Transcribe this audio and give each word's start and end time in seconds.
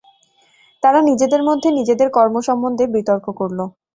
তারা 0.83 0.99
নিজেদের 1.09 1.41
মধ্যে 1.43 1.69
নিজেদের 1.79 2.09
কর্ম 2.09 2.35
সম্বন্ধে 2.47 2.85
বিতর্ক 2.95 3.25
করল। 3.39 3.59